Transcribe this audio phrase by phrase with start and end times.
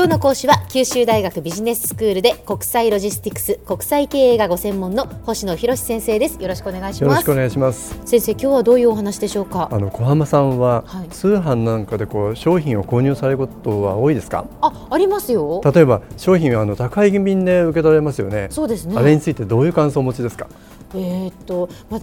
[0.00, 6.40] 今日の講師は九州大学ビジネススクールで国際ロジスティクス国際経営がご専門の星野博先生です。
[6.40, 7.10] よろしくお願いします。
[7.10, 8.00] よろしくお願いします。
[8.06, 9.68] 先生今日はどういうお話でしょうか？
[9.70, 14.46] あの小浜さんは、はい、通販なんかでこう商品を購入されることは多いですか？
[14.62, 15.60] あありますよ。
[15.62, 18.48] 例えば商品はあの高い便で受け取れますよね。
[18.50, 18.96] そうですね。
[18.96, 20.48] あれについてどういう感想をお持ちですか？
[20.94, 22.00] えー、っとまあ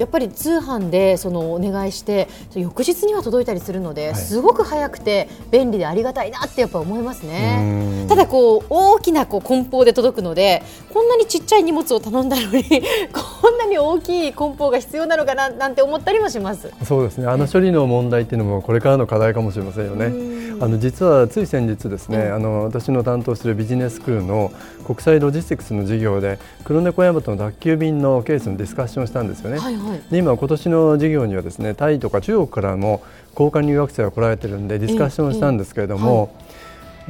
[0.00, 8.06] やっぱり通販でそのお願いして翌日には届いたりするので、はい、すごく早くて便利でありがたいなってやっぱ思いますね。
[8.08, 12.64] ただこう大きなこう梱包で届くのでこんなにちっちゃい荷物を頼んだのに
[13.12, 16.72] こんなに大きい梱包が必要なのかななんて思ったりもします。
[16.82, 17.26] そうですね。
[17.26, 20.29] あの処理の問題っていうのもこれからの課題かもしれませんよね
[20.60, 24.52] あの実はつい先日ですね、うん、あの私の担当するビジネススクールの
[24.84, 33.02] 国際ロジスティクスの授業で黒猫ヤマトの宅急便のケースのディスカッションしたんですよね、はいはい、で今今年の授業にはですねタイとか中国からも
[33.32, 36.34] 交換留学生が来られてるんでディスカッションしたんですけれども、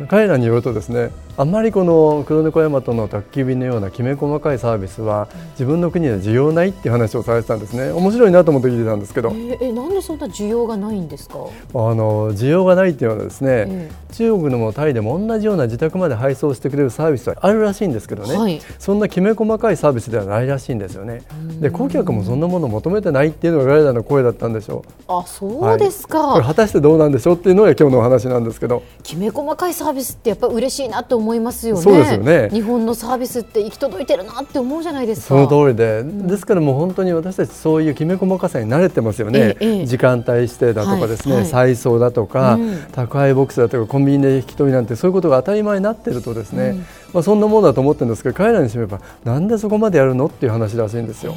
[0.09, 1.10] 彼らによるとですね
[1.41, 11.37] あんまりこの黒猫大和の宅急便のようなきめ細かいサービスは自分の国で需要ないっていう話をされてたんですね面白いなと思って聞いてたんですけど、えー、えなんでそんな需要がないんですか？
[11.37, 21.23] あの需要がないっていうのはですね、えー、中国でもタイでも同じような自宅まで配送してくれるサービスはあるらしいんですけどね、はい、そんなきめ細かいサービスではないらしいんですよね。
[21.59, 24.93] で顧客もそんなものを求めてないっていうのが彼らの声だったんでしょう。
[25.09, 28.82] あそうですか、はい、果たしてどうなんでしょうっていうのが今日のお話なんですけど。
[29.02, 31.82] きめ細かいサービスってやっぱ嬉しいなと思いますよね。
[31.82, 32.48] そうですよね。
[32.50, 35.26] 日本のサービスって行き届いてるなって思うじゃないですか。
[35.28, 39.56] その通りで、ですからもう本当に私たちそういうきめ細かさに慣れてますよね。
[39.60, 46.78] ええ、時間帯指定だとかですね、はいはい、配送だとか、うん、宅配ボックスだとかコンビニで引き取りなんてそういうことが当たり前になってるとですね、うん、
[47.14, 51.34] まあそんなものだと思ってるんですけど、彼らにしてみればなんでそこまでやるのっていう話らしいんですよ。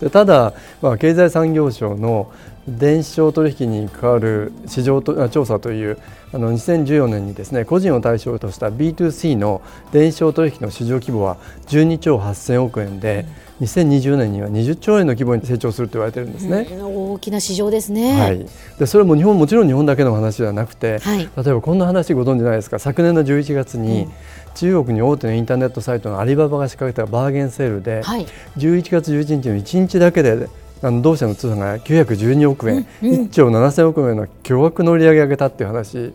[0.00, 2.30] でただ、まあ、経済産業省の
[2.76, 5.98] 電子商取引に関わる市場と調査という
[6.32, 11.38] あの2014年にですね個人を対象とした B2C の電子商取引の市場規模は
[11.68, 13.24] 12兆8000億円で、
[13.60, 18.46] うん、2020年には20兆円の規模に成長すると言われてるんですね、うん、大きな市場ですね、はい、
[18.78, 22.78] でそれも日本もちろん日本だけの話ではなくて、はい、例えばこんな話ご存知ないですか？
[22.78, 24.12] 昨年の11月に、うん。
[24.54, 28.26] 中国に大手のインターネットサイトのアリババが仕掛けたバーゲンセールで、はい、
[28.56, 30.48] 11月11日の1日だけで
[30.82, 36.12] あの同社の通販が912億円、うんうん、1兆7000億円の巨額の売り上げ上げたっていう話。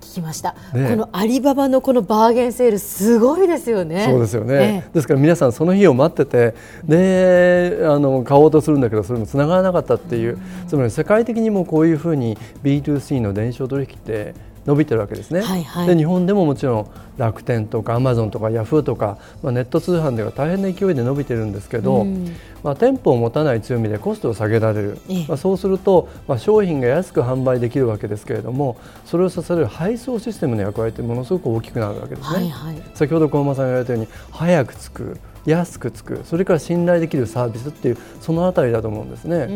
[0.00, 4.06] 聞きました、ね、このアリババのこのバーゲンセールすごいですよね。
[4.08, 6.54] そうですよね、ええ、ですから皆さんその日を待ってて
[6.84, 14.34] であの買おうとするんだけどそれもつながらなかったっていう、うん、つまり世界的にもこういうふうに B2C の電子商取引って
[14.68, 28.76] 伸びてるわけですね、はいはい、で日本でももちろん楽天とかアマゾンとかヤフーとか、まあ、ネット通販では大変な勢いで伸びてるんですけど、うん、まあ、店舗を持たない強みでコストを下げられる、まあ、そうすると、まあ、商品が安く販売できるわけですけれども
[29.06, 32.36] それを支える配送システムの役割ってものすごく大きくなるわけですね。
[32.36, 39.52] はいはい、先ほど小浜さんが言われたように早く着く安くつくそれから信頼できるサービスっていうそのあたりだと思うんですねう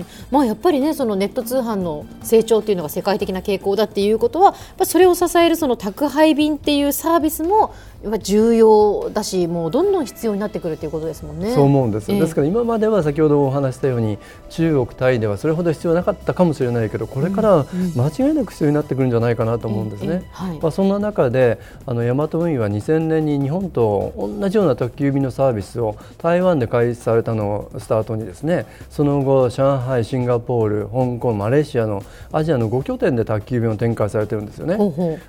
[0.00, 4.54] んまあやっぱりねそのネット通販の成長っていうのが世界的な傾向だっていうことは
[4.84, 7.74] それを支えるその宅配便っていうサービスも
[8.20, 11.54] 重要だしもうどんどん必要になってくるということですもんね。
[11.54, 14.18] そう思うんです、えー、ですから今までは先ほどお話したように
[14.50, 20.24] 中国タイではそれほど必要なかったかもしれないけどこれから間違いなく必要になってくるんじゃないかなと思うんですね。
[20.60, 34.76] まあそんな中であのヤマト運輸は2000年に日本と同じような宅急便のサービスを台湾で開始されたのをスタートにですねその後上海、シンガポール、香港、マレーシアのアジアの5拠点で宅急便を展開されてるんですよね。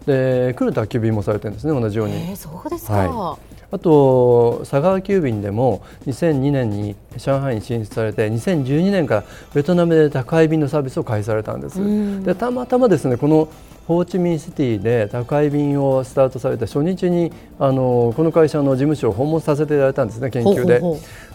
[0.06, 2.16] で来る宅急便もされてるんですね同じように。
[2.16, 11.80] えー、そうですか、はい、あと佐川急便でも2002年に上海に進出されて2012年からベトナムで宅配便のサービスを開始されたんです。
[12.24, 13.48] でたまたまですねこの
[13.88, 20.82] ホーチミンシティで宅配便をスタートされた初日にあのこの会社の事務所を訪問させていただいたんですね研究で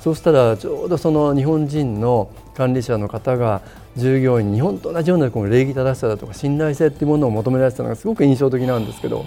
[0.01, 3.63] そうしたらちょうどその日本人の管理者の方が
[3.97, 9.25] 従業員に日本と同じようなこの礼儀正しさだとか信頼性っていうものを求められてたのがすごく印象的なんですけど。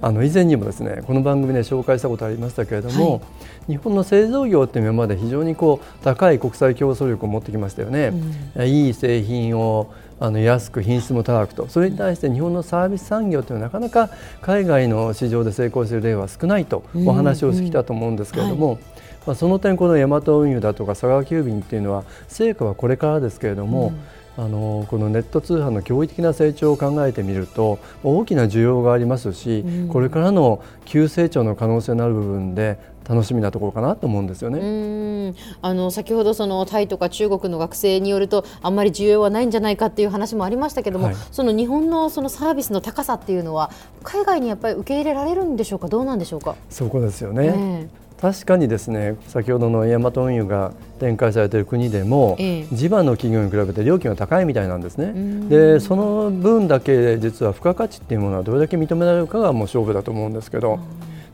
[0.00, 3.20] はいあの以前にもですねこの番組で紹介したことありましたけれども、は
[3.68, 8.12] い、日本の製造業っていう今まで非常にこう高い国際競争力を持ってきましたよね、
[8.56, 11.68] うん、いい製品をあの安く品質も高くと。
[11.68, 14.10] それに対して日本のサービス産業というのはなかなか
[14.40, 18.78] 海外の市場で成功する例は少ないとお話をしてきたと思うんですけれども、
[19.26, 24.00] まあ、その点このヤマト運輸だとか佐川急便っていうのは成果はこれからですけれども、うん、
[24.38, 32.78] あのこのネット通販の驚異的な成長を考えてみると大きな需要がありますし、うん、これからの急成長の可能性のある部分で
[33.08, 35.32] 楽しみなところかなと思うんですよね。
[35.62, 43.70] あの先ほどそのタイとか中国の学生によるとあんまり需要はないんじゃないかっていう話もありましたけども、はい、その日本のそのサービスの高さっていうのは
[44.02, 45.88] 海外にやっぱり受け入れられるんでしょうか？
[45.88, 46.56] どうなんでしょうか？
[46.68, 47.88] そこですよね、ね
[48.20, 55.12] 確かにですね先ほどのヤマト運輸が展開されている国でも、ええ、地場の企業に比べて料金が高いみたいなんですね。
[55.48, 60.78] でその分だけ実は付加価値っていうものはどれだけ認められるかがもう勝負だと思うんですけど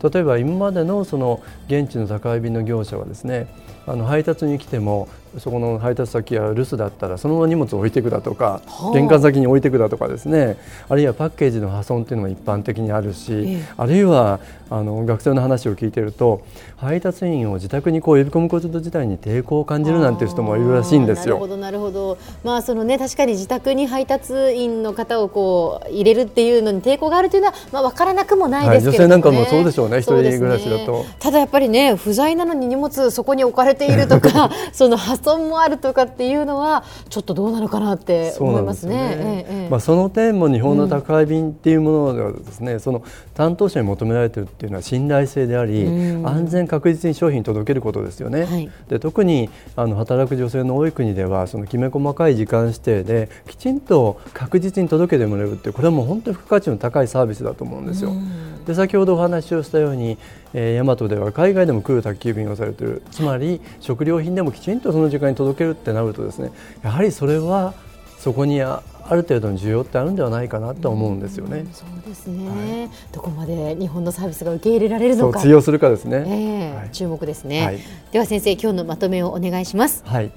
[0.03, 3.47] 例えば今までのその現地の宅配便の業者はですね
[3.87, 5.09] あの配達に来ても
[5.39, 10.59] そこの配達先や留守だったらそのまま荷物を置いていくだとか、はあ、玄関先に置いていくだとかですね。
[10.89, 16.45] あるいはパッケージの破損っていうのも一般的にあるし、ええ、あるいはあの学生の話を聞いていると
[16.77, 21.37] 配達員を自宅にこう呼び込むこと自体に抵抗を感じるなんていう人もいるらしいんですよ。
[21.37, 28.87] なるほどなるほど、まあそのね、確かに自宅に配達員の方をこう入れるっていうのに抵抗があるというのは、まあ、分からなくもないですけど、ね。
[28.87, 39.17] はい、女性なんかもそうでしょうね一人暮らしだと、ただやっぱりね不在なのに荷物そこに置かれているとか その破損もあるとかっていうのはちょっとどうなのかなって思いますね。
[39.19, 43.03] そ、ねええ、まあ、その点も日本の宅配便っていうものがですね、うん、その
[43.35, 48.45] 担当者に求められているっていうのは信頼性であり、うん、安全確実に商品に届けることですよね。
[48.45, 58.11] はい、で特にあの働く女性の多い国ではそのきめ細かい時間指定できちんと確実に届けてもらえるってこれはもう本当に付加価値の高いサービスだと思うんですよ。
[58.11, 58.29] うん、
[58.67, 60.19] で先ほどお話をしたように、
[60.55, 63.03] えー、大和では海外でも来る宅急便をされている。
[63.11, 67.75] つまり食料品でもきちんとその時間に届けるってなるとですねやはりそれは
[68.19, 71.67] そこにあある程度の需要ってあるんではないかなと思うんですよね。
[71.73, 75.41] そうですね、はい、どこまで日本のサービスが受け入れられるのか。
[75.41, 77.79] 通用するかですね、えーはい、注目ですね、はい、
[78.13, 80.05] では先生今日のまとめをお願いします。
[80.07, 80.31] はい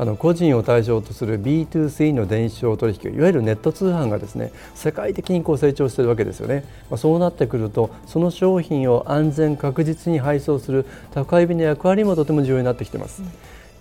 [0.00, 13.20] あの個人を対象とする B2C の電子商取引いわゆるネット通販がですね世界的にこう成長しているわけですよね、まあ、そうなってくるとその商品を安全確実に配送する宅配便の役割もとても重要になってきています。
[13.20, 13.28] うん。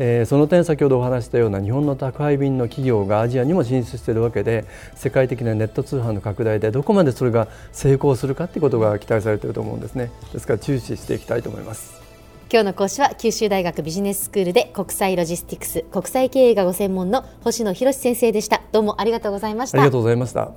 [0.02, 4.66] えー、その点先ほどお話したような日本の宅配便の企業がアジアにも進出しているわけで
[4.96, 10.12] 世界的なネット通販の拡大でどこまでそれが成功するかということが期待されていると思うんですね。
[10.34, 12.09] ですから注視していきたいと思います
[12.52, 18.64] 今日の講師は九州大学ビジネススクールで国際ロジスティクス国際経営がご専門の星野博先生でした。
[18.72, 19.78] どうもありがとうございました。
[19.78, 20.52] ありがとうございました。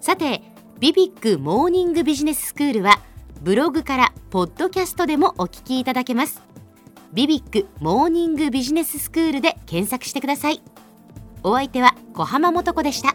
[0.00, 0.40] さて
[0.80, 2.98] ビビックモーニングビジネススクールは
[3.42, 6.40] ブログからポッドキャストでもお聞きいただけます。
[7.12, 10.62] ビビックモーニングビジネススクールで検索してください。
[11.42, 13.14] お相手は小浜もとこでした